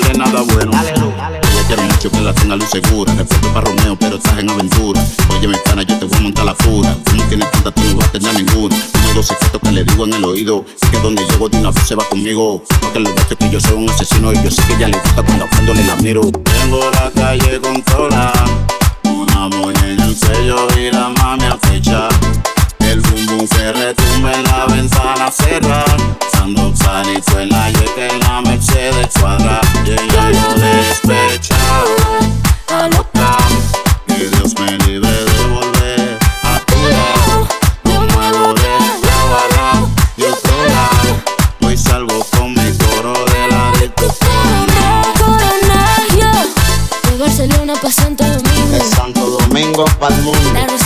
sale 0.00 0.18
nada 0.18 0.42
bueno. 0.42 0.72
Ella 0.72 1.66
quiere 1.66 1.82
mucho 1.82 2.10
que 2.10 2.20
la 2.20 2.32
tenga 2.32 2.56
luz 2.56 2.70
segura. 2.70 3.12
Respeto 3.14 3.52
para 3.52 3.66
Romeo, 3.66 3.96
pero 3.96 4.16
estás 4.16 4.38
en 4.38 4.50
aventura. 4.50 5.04
Oye, 5.30 5.48
mi 5.48 5.56
pana, 5.64 5.82
yo 5.82 5.98
te 5.98 6.04
voy 6.06 6.18
a 6.18 6.20
montar 6.20 6.44
la 6.44 6.54
fura. 6.54 6.96
Tú 7.04 7.16
no 7.16 7.24
tienes 7.24 7.50
tanta, 7.50 7.70
tú 7.70 7.82
no 7.82 7.96
vas 7.96 8.08
a 8.08 8.12
tener 8.12 8.34
ninguna. 8.34 8.74
Uno 8.74 9.14
dos 9.14 9.26
secretos 9.26 9.60
que 9.60 9.72
le 9.72 9.84
digo 9.84 10.04
en 10.04 10.14
el 10.14 10.24
oído. 10.24 10.64
Que 10.90 10.98
donde 10.98 11.24
llego 11.26 11.48
de 11.48 11.58
una 11.58 11.70
vez 11.70 11.86
se 11.86 11.94
va 11.94 12.04
conmigo. 12.04 12.62
Porque 12.80 13.00
le 13.00 13.10
gusta 13.10 13.34
que 13.34 13.50
yo 13.50 13.60
soy 13.60 13.76
un 13.76 13.90
asesino 13.90 14.32
y 14.32 14.42
yo 14.42 14.50
sé 14.50 14.62
que 14.62 14.74
ella 14.74 14.88
le 14.88 14.98
gusta 14.98 15.22
cuando 15.22 15.72
a 15.72 15.74
la 15.74 15.96
miro. 15.96 16.22
Tengo 16.22 16.90
la 16.90 17.10
calle 17.10 17.60
controlada. 17.60 18.44
Una 19.04 19.48
moña 19.48 19.88
en 19.88 20.00
el 20.00 20.16
sello 20.16 20.66
y 20.78 20.90
la 20.90 21.08
mami 21.08 21.44
a 21.44 21.56
fecha. 21.56 22.08
El 22.80 23.00
bum 23.00 23.26
bum 23.26 23.46
se 23.46 23.72
retumba 23.72 24.32
en 24.32 24.42
la 24.44 24.66
ventana 24.66 25.30
cerrada. 25.30 25.96
Sando 26.40 26.74
sanito 26.74 27.38
en 27.38 27.50
la 27.50 27.70
yeca 27.70 28.06
en 28.06 28.18
la 28.20 28.40
Mercedes 28.40 29.08
cuadra. 29.20 29.60
Y 29.84 29.90
ella 29.90 30.30
yo 30.30 30.54
despechado, 30.54 31.96
alocao. 32.66 33.36
Que 34.06 34.26
Dios 34.26 34.54
me 34.58 34.78
libre 34.86 35.10
de 35.10 35.46
volver 35.48 36.18
a 36.42 36.58
tu 36.60 36.76
lado. 36.76 37.46
Lo 37.84 38.00
muevo 38.00 38.54
de 38.54 38.68
lado 39.04 39.36
a 39.36 39.54
lado 39.54 39.90
y 40.16 40.22
otro 40.22 40.64
lado. 40.64 41.20
Hoy 41.60 41.76
salgo 41.76 42.24
con 42.34 42.54
mi 42.54 42.72
coro 42.78 43.12
de 43.12 43.48
la 43.50 43.72
disco 43.72 44.16
Corona, 44.18 45.02
corona, 45.18 45.80
yo 46.16 47.10
De 47.10 47.18
Barcelona 47.18 47.74
pa' 47.82 47.92
Santo 47.92 48.24
Domingo 48.24 48.72
De 48.72 48.80
Santo 48.80 49.26
Domingo 49.26 49.84
pa'l 49.98 50.22
mundo. 50.22 50.79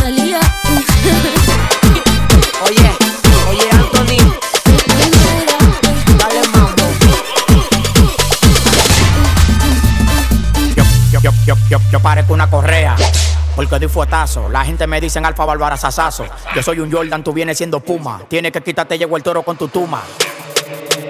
Correa. 12.49 12.97
Porque 13.57 13.79
di 13.79 13.87
fuetazo, 13.87 14.49
la 14.49 14.65
gente 14.65 14.87
me 14.87 15.01
dicen 15.01 15.25
alfa 15.25 15.45
bárbara 15.45 15.77
sasazo. 15.77 16.27
Yo 16.55 16.63
soy 16.63 16.81
un 16.81 16.91
Jordan, 16.91 17.23
tú 17.23 17.33
vienes 17.33 17.57
siendo 17.57 17.81
Puma. 17.81 18.23
Tienes 18.29 18.53
que 18.53 18.61
quitarte, 18.63 18.99
llegó 18.99 19.17
el 19.17 19.23
toro 19.23 19.43
con 19.43 19.57
tu 19.57 19.69
tuma. 19.69 20.03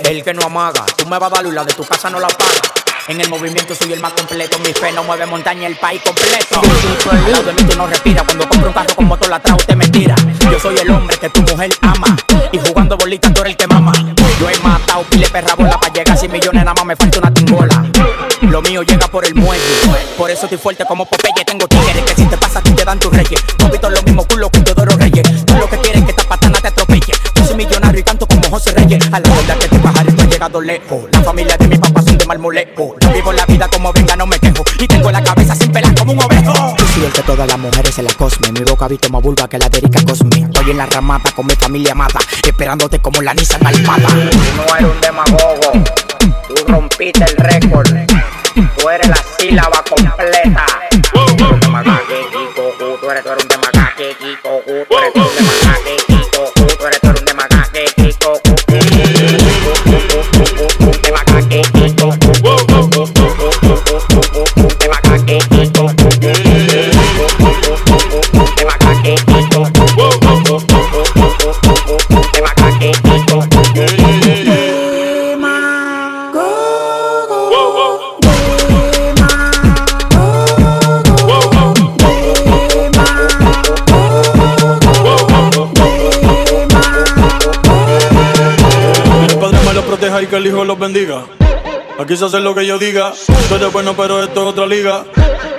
El 0.04 0.22
que 0.22 0.34
no 0.34 0.42
amaga, 0.42 0.84
tú 0.96 1.06
me 1.06 1.18
vas 1.18 1.32
a 1.32 1.36
dar 1.36 1.46
la 1.46 1.64
de 1.64 1.72
tu 1.72 1.84
casa 1.84 2.10
no 2.10 2.20
la 2.20 2.28
paga. 2.28 2.74
En 3.06 3.20
el 3.20 3.28
movimiento 3.28 3.74
soy 3.74 3.92
el 3.92 4.00
más 4.00 4.12
completo, 4.14 4.58
mi 4.60 4.72
fe 4.72 4.90
no 4.92 5.04
mueve 5.04 5.26
montaña, 5.26 5.66
el 5.66 5.76
país 5.76 6.00
completo. 6.02 6.60
Al 7.10 7.32
lado 7.32 7.42
de 7.44 7.52
mí 7.52 7.62
tú 7.64 7.76
no 7.76 7.86
respiras, 7.86 8.24
cuando 8.24 8.48
compro 8.48 8.68
un 8.68 8.74
carro 8.74 8.94
con 8.94 9.06
motor 9.06 9.28
la 9.28 9.40
trajo 9.40 9.58
te 9.58 9.76
mentira. 9.76 10.14
Yo 10.50 10.58
soy 10.58 10.76
el 10.78 10.90
hombre 10.90 11.16
que 11.18 11.28
tu 11.28 11.42
mujer 11.42 11.70
ama, 11.82 12.16
y 12.50 12.58
jugando 12.58 12.96
bolitas 12.96 13.32
tú 13.34 13.42
eres 13.42 13.52
el 13.52 13.56
que 13.58 13.66
mama. 13.66 13.92
Yo 14.40 14.48
he 14.48 14.58
matado 14.60 15.02
pile 15.04 15.28
perra 15.28 15.54
bola 15.54 15.78
para 15.78 15.92
llegar 15.92 16.16
100 16.16 16.32
millones, 16.32 16.64
nada 16.64 16.74
más 16.74 16.84
me 16.84 16.96
falta 16.96 17.18
una 17.18 17.34
tingola. 17.34 17.84
Lo 18.50 18.62
mío 18.62 18.82
llega 18.82 19.08
por 19.08 19.24
el 19.24 19.34
muelle, 19.34 19.62
por 20.16 20.30
eso 20.30 20.44
estoy 20.44 20.58
fuerte 20.58 20.84
como 20.86 21.06
Popeye. 21.06 21.44
Tengo 21.44 21.66
tigres 21.66 22.02
que 22.02 22.14
si 22.14 22.26
te 22.26 22.36
pasa 22.36 22.58
a 22.58 22.62
ti 22.62 22.72
te 22.72 22.84
dan 22.84 22.98
tus 22.98 23.12
reyes. 23.12 23.40
No 23.58 23.68
visto 23.68 23.90
lo 23.90 24.02
mismo 24.02 24.24
culo 24.26 24.50
que 24.50 24.60
Teodoro 24.60 24.96
Reyes. 24.96 25.44
Tú 25.44 25.54
lo 25.54 25.68
que 25.68 25.78
quieres 25.78 26.00
es 26.00 26.04
que 26.04 26.10
esta 26.10 26.24
patana 26.24 26.58
te 26.60 26.68
atropelle. 26.68 27.12
Yo 27.34 27.44
soy 27.44 27.56
millonario 27.56 28.00
y 28.00 28.02
canto 28.02 28.26
como 28.26 28.42
José 28.50 28.72
Reyes. 28.72 29.04
A 29.12 29.20
la 29.20 29.28
verdad 29.34 29.56
que 29.58 29.64
este 29.64 29.78
pajarito 29.78 30.22
ha 30.22 30.26
llegado 30.26 30.60
lejos. 30.60 31.04
La 31.12 31.22
familia 31.22 31.56
de 31.56 31.68
mi 31.68 31.78
papá 31.78 32.02
son 32.02 32.18
de 32.18 32.26
marmolejo. 32.26 32.96
Yo 33.00 33.12
vivo 33.12 33.32
la 33.32 33.46
vida 33.46 33.68
como 33.68 33.92
venga, 33.92 34.14
no 34.16 34.26
me 34.26 34.38
quejo. 34.38 34.64
Y 34.78 34.86
tengo 34.86 35.10
la 35.10 35.22
cabeza 35.22 35.54
sin 35.54 35.72
pelar 35.72 35.94
como 35.94 36.12
un 36.12 36.22
ovejo. 36.22 36.76
Yo 36.78 36.86
soy 36.94 37.04
el 37.04 37.12
que 37.12 37.22
todas 37.22 37.48
las 37.48 37.58
mujeres 37.58 37.94
se 37.94 38.02
la 38.02 38.12
cosme. 38.14 38.52
Mi 38.52 38.60
boca 38.60 38.88
visto 38.88 39.08
más 39.10 39.22
vulva 39.22 39.48
que 39.48 39.58
la 39.58 39.68
de 39.68 39.78
Erika 39.78 40.04
Cosme. 40.04 40.42
Estoy 40.44 40.70
en 40.70 40.76
la 40.76 40.86
ramata 40.86 41.32
con 41.32 41.46
mi 41.46 41.54
familia 41.56 41.92
amada. 41.92 42.20
Esperándote 42.46 43.00
como 43.00 43.20
la 43.22 43.34
Nissan 43.34 43.66
Almada. 43.66 44.08
No 44.56 44.76
eres 44.76 44.90
un 44.90 45.00
demagogo. 45.00 45.72
Tú 46.48 46.54
rompiste 46.68 47.24
el 47.24 47.36
récord. 47.36 47.88
Eres 48.56 49.08
la 49.08 49.16
sílaba 49.38 49.82
completa. 49.88 50.66
El 90.44 90.50
Hijo 90.50 90.64
los 90.64 90.78
bendiga. 90.78 91.24
Aquí 91.98 92.16
se 92.16 92.26
hace 92.26 92.38
lo 92.40 92.54
que 92.54 92.66
yo 92.66 92.78
diga. 92.78 93.12
Tú 93.48 93.54
eres 93.54 93.72
bueno, 93.72 93.94
pero 93.96 94.22
esto 94.22 94.42
es 94.42 94.46
otra 94.48 94.66
liga. 94.66 95.04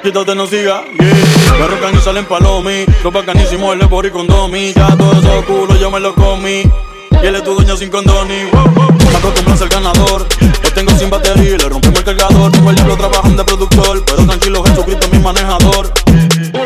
Quítate, 0.04 0.36
no 0.36 0.46
siga. 0.46 0.84
Yeah. 0.84 1.58
Me 1.60 1.68
rocan 1.68 1.96
y 1.96 1.98
salen 1.98 2.26
palomi. 2.26 2.86
Los 3.04 3.12
bacanísimos, 3.12 3.76
el 3.76 3.82
y 3.82 4.10
con 4.12 4.28
domi. 4.28 4.74
Ya 4.74 4.96
todo 4.96 5.12
eso 5.14 5.44
culo 5.48 5.76
yo 5.78 5.90
me 5.90 6.00
lo 6.00 6.14
comí. 6.14 6.64
Y 7.22 7.28
él 7.28 7.36
es 7.36 7.44
tu 7.44 7.54
dueño 7.54 7.76
sin 7.76 7.90
condoni. 7.90 8.44
Me 8.46 9.18
acostumbro 9.18 9.54
a 9.54 9.58
ser 9.58 9.70
ganador. 9.70 10.26
Lo 10.64 10.72
tengo 10.72 10.98
sin 10.98 11.10
batería 11.10 11.56
y 11.56 11.58
le 11.58 11.70
rompimos 11.70 12.00
el 12.00 12.06
cargador. 12.06 12.52
tengo 12.52 12.70
el 12.70 12.76
diablo 12.76 12.98
trabajando 12.98 13.44
de 13.44 13.46
productor. 13.46 14.04
Pero 14.06 14.26
tranquilo, 14.26 14.64
Jesucristo 14.64 15.06
es 15.06 15.12
mi 15.12 15.20
manejador. 15.20 15.92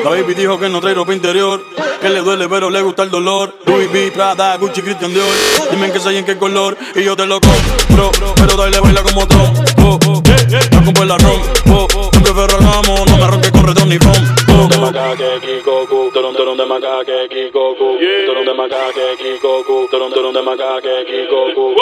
La 0.03 0.09
baby 0.09 0.33
dijo 0.33 0.59
que 0.59 0.69
no 0.69 0.79
trae 0.79 0.93
ropa 0.93 1.13
interior. 1.13 1.61
Que 2.01 2.09
le 2.09 2.21
duele, 2.21 2.47
pero 2.47 2.69
le 2.69 2.81
gusta 2.81 3.03
el 3.03 3.11
dolor. 3.11 3.55
Louis 3.65 3.89
V, 3.91 4.11
Prada, 4.11 4.55
Gucci, 4.57 4.81
Christian 4.81 5.13
Dior. 5.13 5.27
Dime 5.71 5.87
en 5.87 5.91
qué 5.91 5.99
soy 5.99 6.17
en 6.17 6.25
qué 6.25 6.37
color. 6.37 6.77
Y 6.95 7.03
yo 7.03 7.15
te 7.15 7.25
lo 7.25 7.39
compro. 7.39 8.11
Pero 8.35 8.55
dale, 8.55 8.79
baila 8.79 9.03
como 9.03 9.21
otro. 9.21 9.53
Oh, 9.77 9.99
oh, 10.07 10.23
la 10.71 10.83
compro 10.83 11.03
el 11.03 11.11
arroz. 11.11 11.41
Oh, 11.69 11.87
oh, 11.95 12.09
siempre 12.11 12.33
ferragamo. 12.33 13.05
No 13.05 13.17
me 13.17 13.27
ronque 13.27 13.51
corredor 13.51 13.87
ni 13.87 13.97
ron. 13.97 14.38
de 14.69 14.77
macaque, 14.77 15.39
Kikoku, 15.41 16.11
Toron 16.13 16.35
Toron 16.35 16.57
de 16.57 16.65
macaque, 16.65 17.27
Kikoku, 17.29 17.97
Toron 18.25 18.45
de 18.45 18.53
macaque, 18.53 19.17
Kikoku, 19.17 19.87
Toron 19.89 20.11
Toron 20.13 20.33
de 20.33 20.41
macaque, 20.41 21.05
Kikoku. 21.07 21.75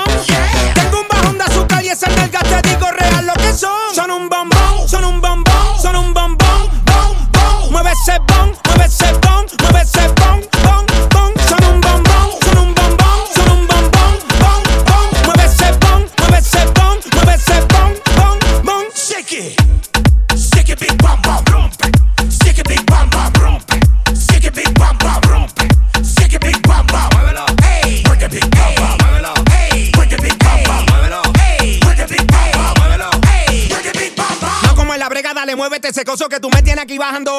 Son. 3.53 3.69
Son 3.93 4.11
un 4.11 4.29
bombón, 4.29 4.60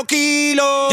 kilos. 0.07 0.93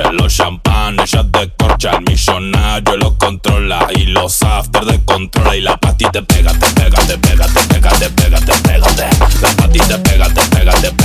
Los 0.00 0.34
champán, 0.34 0.96
ella 1.00 1.22
descorcha. 1.24 1.90
El 1.92 2.04
millonario 2.04 2.96
lo 2.96 3.18
controla 3.18 3.88
y 3.94 4.06
los 4.06 4.42
after 4.42 4.84
de 4.84 5.04
controla. 5.04 5.54
Y 5.54 5.60
la 5.60 5.76
patita 5.76 6.22
pégate, 6.22 6.66
pégate, 6.74 7.18
pégate, 7.18 7.60
pégate, 7.68 8.10
pégate, 8.10 8.52
pégate. 8.62 9.06
La 9.42 9.48
patita 9.56 10.02
pégate, 10.02 10.40
pégate, 10.50 10.50
pégate, 10.50 10.92
pégate, 10.92 11.01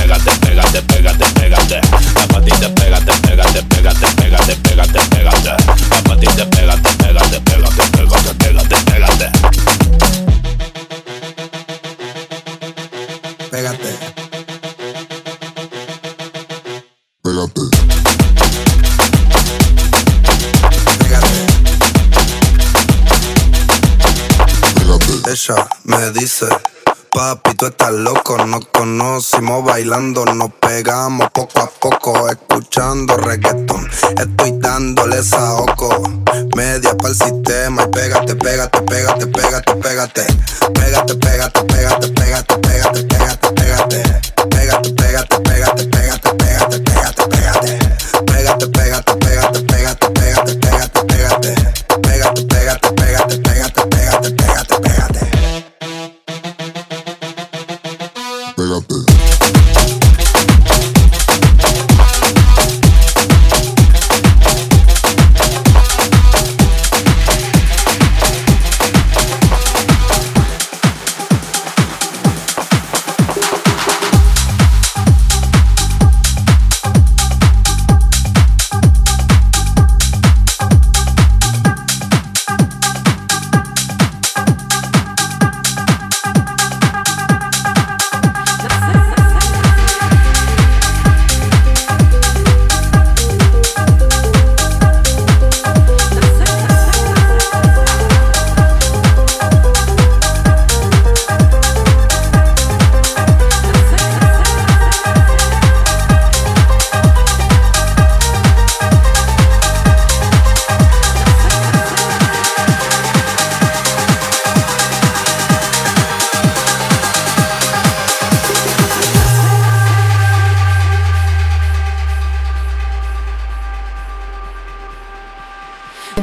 Me 25.84 26.10
dice, 26.10 26.46
papi, 27.12 27.54
tú 27.54 27.66
estás 27.66 27.92
loco. 27.92 28.36
Nos 28.44 28.66
conocimos 28.66 29.64
bailando, 29.64 30.24
nos 30.26 30.52
pegamos 30.54 31.30
poco 31.32 31.60
a 31.60 31.70
poco, 31.70 32.28
escuchando 32.28 33.16
reggaeton. 33.16 33.88
Estoy 34.18 34.52
dándole 34.58 35.22
saoco, 35.22 36.02
media 36.54 36.94
para 36.96 37.08
el 37.08 37.14
sistema. 37.14 37.84
Y 37.84 37.88
pégate, 37.88 38.34
pégate, 38.36 38.82
pégate, 38.82 39.26
pégate. 39.26 39.74
Pégate, 39.78 40.26
pégate, 40.74 41.14
pégate, 41.16 41.57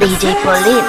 DJ 0.07 0.35
Pauline. 0.43 0.87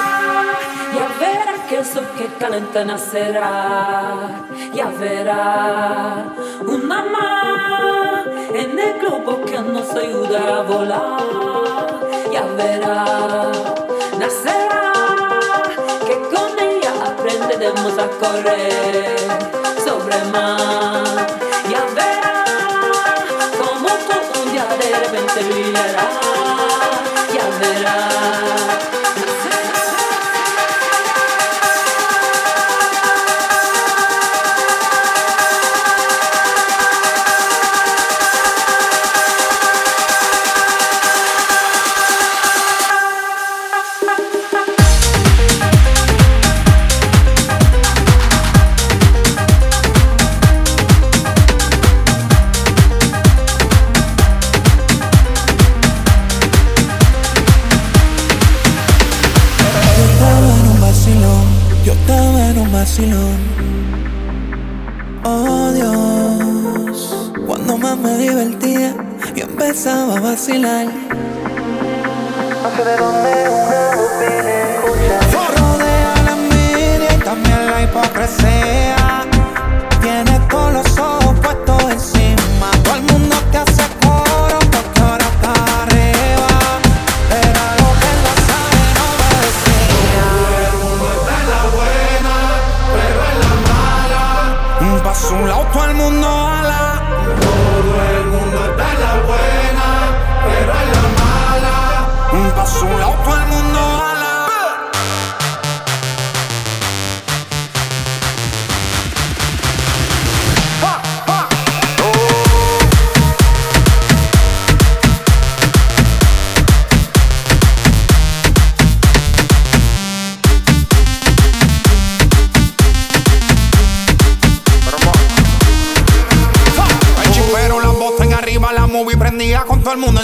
Ya 0.93 1.07
verás 1.19 1.59
que 1.67 1.79
eso 1.79 2.01
que 2.15 2.27
calenta 2.37 2.85
nacerá. 2.85 4.29
Ya 4.73 4.89
verás 4.89 6.25
una 6.61 7.03
más 7.03 8.27
en 8.53 8.77
el 8.77 8.99
globo 8.99 9.43
que 9.43 9.59
nos 9.59 9.89
ayuda 9.95 10.59
a 10.59 10.61
volar. 10.61 11.99
Ya 12.31 12.43
verás, 12.57 13.57
nacerá 14.19 14.93
que 16.05 16.15
con 16.33 16.51
ella 16.59 16.91
aprenderemos 17.09 17.97
a 17.97 18.07
correr 18.21 19.17
sobre 19.83 20.17
mar. 20.25 21.27
Ya 21.71 21.83
verás 21.97 23.49
como 23.57 23.89
todo 24.09 24.43
un 24.43 24.51
día 24.51 24.65
de 24.79 24.89
repente 24.99 25.39
brillará. 25.49 26.07
Verás. 27.59 28.96
Vacilar. 70.27 71.46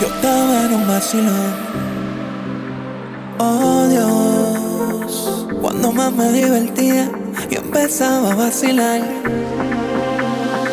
yo 0.00 0.06
estaba 0.06 0.64
en 0.64 0.74
un 0.74 0.88
vacilón. 0.88 1.52
Oh 3.38 3.86
Dios, 3.88 5.46
cuando 5.60 5.92
más 5.92 6.10
me 6.12 6.32
divertía, 6.32 7.10
yo 7.50 7.60
empezaba 7.60 8.32
a 8.32 8.34
vacilar. 8.34 9.00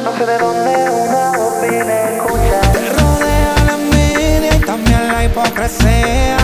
No 0.04 0.18
sé 0.18 0.26
de 0.26 0.38
dónde 0.38 0.90
una 0.90 1.32
voz 1.38 1.62
viene 1.62 2.16
escucha. 2.16 2.62
Te 2.72 2.90
rodea 3.02 3.56
la 3.66 3.74
envidia 3.74 4.56
y 4.56 4.62
también 4.62 5.08
la 5.10 5.26
hipocresía. 5.26 6.38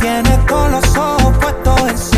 Tienes 0.00 0.46
todos 0.46 0.70
los 0.70 0.96
ojos 0.96 1.36
puestos 1.38 1.80
encima. 1.90 2.13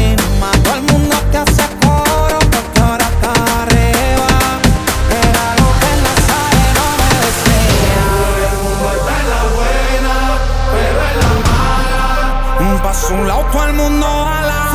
A 13.66 13.70
un 13.70 13.70
el 13.70 13.76
mundo 13.76 14.06
ala. 14.06 14.70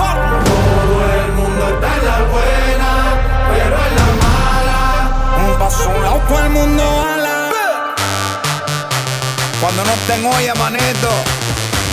Todo 0.46 0.98
el 1.24 1.32
mundo 1.34 1.70
está 1.74 1.88
en 1.98 2.06
la 2.06 2.18
buena, 2.34 2.92
pero 3.52 3.76
en 3.88 3.94
la 4.00 4.08
mala. 4.24 4.80
un 5.96 6.04
lado 6.04 6.22
todo 6.28 6.40
el 6.40 6.50
mundo 6.50 6.84
ala. 6.84 7.52
Cuando 9.62 9.84
no 9.86 9.94
estén 9.94 10.26
olla, 10.26 10.54
manito, 10.56 11.10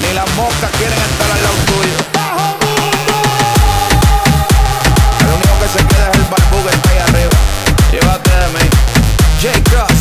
ni 0.03 0.15
las 0.15 0.29
moscas 0.35 0.71
quieren 0.79 0.99
estar 0.99 1.31
al 1.31 1.43
lado 1.43 1.59
tuyo. 1.67 1.99
El 5.21 5.27
único 5.37 5.55
que 5.61 5.69
se 5.79 5.87
queda 5.87 6.11
es 6.11 6.17
el 6.17 6.25
barbú 6.25 6.59
que 6.65 6.75
está 6.75 6.91
ahí 6.91 6.99
arriba. 6.99 7.37
Llévate 7.93 8.31
de 8.31 8.49
mí. 8.55 8.65
J. 9.41 9.71
Cross. 9.71 9.98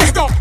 Hey, 0.00 0.12
Mo! 0.14 0.39